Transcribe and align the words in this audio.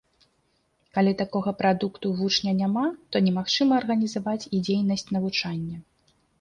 Калі 0.97 1.11
такога 1.19 1.53
прадукту 1.59 2.07
вучня 2.23 2.51
няма, 2.63 2.87
то 3.13 3.23
немагчыма 3.29 3.73
арганізаваць 3.83 4.49
і 4.55 4.65
дзейнасць 4.67 5.09
навучання. 5.15 5.77